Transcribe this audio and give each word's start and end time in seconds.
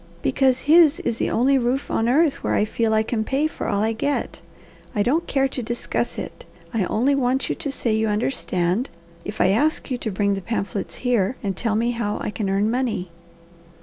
"Because 0.23 0.61
his 0.61 0.99
is 1.01 1.17
the 1.19 1.29
only 1.29 1.59
roof 1.59 1.91
on 1.91 2.09
earth 2.09 2.43
where 2.43 2.55
I 2.55 2.65
feel 2.65 2.91
I 2.91 3.03
can 3.03 3.23
pay 3.23 3.45
for 3.45 3.67
all 3.67 3.83
I 3.83 3.93
get. 3.93 4.41
I 4.95 5.03
don't 5.03 5.27
care 5.27 5.47
to 5.49 5.61
discuss 5.61 6.17
it, 6.17 6.43
I 6.73 6.85
only 6.85 7.13
want 7.13 7.49
you 7.49 7.55
to 7.57 7.71
say 7.71 7.93
you 7.93 8.07
understand, 8.07 8.89
if 9.23 9.39
I 9.39 9.49
ask 9.49 9.91
you 9.91 9.99
to 9.99 10.09
bring 10.09 10.33
the 10.33 10.41
pamphlets 10.41 10.95
here 11.05 11.35
and 11.43 11.55
tell 11.55 11.75
me 11.75 11.91
how 11.91 12.17
I 12.19 12.31
can 12.31 12.49
earn 12.49 12.71
money." 12.71 13.11